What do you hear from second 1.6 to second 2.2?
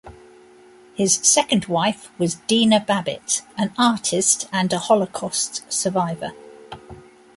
wife